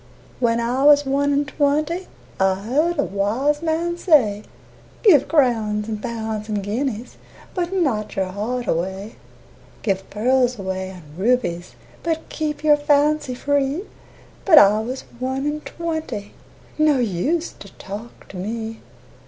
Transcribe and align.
XIII 0.01 0.37
When 0.39 0.59
I 0.59 0.83
was 0.83 1.05
one 1.05 1.31
and 1.31 1.47
twenty 1.47 2.07
I 2.39 2.55
heard 2.55 2.97
a 2.97 3.03
wise 3.03 3.61
man 3.61 3.99
say, 3.99 4.41
"Give 5.03 5.27
crowns 5.27 5.87
and 5.87 6.01
pounds 6.01 6.49
and 6.49 6.63
guineas 6.63 7.17
But 7.53 7.71
not 7.71 8.15
your 8.15 8.25
heart 8.31 8.65
away; 8.65 9.17
Give 9.83 10.09
pearls 10.09 10.57
away 10.57 10.89
and 10.89 11.03
rubies 11.15 11.75
But 12.01 12.29
keep 12.29 12.63
your 12.63 12.77
fancy 12.77 13.35
free." 13.35 13.83
But 14.43 14.57
I 14.57 14.79
was 14.79 15.01
one 15.19 15.45
and 15.45 15.63
twenty, 15.63 16.33
No 16.79 16.97
use 16.97 17.51
to 17.59 17.71
talk 17.73 18.27
to 18.29 18.37
me. 18.37 18.79